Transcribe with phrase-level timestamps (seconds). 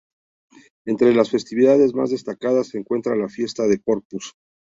[0.87, 4.33] Entre las festividades más destacadas se encuentra la fiesta del Corpus.